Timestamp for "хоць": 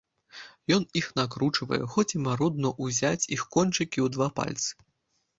1.95-2.05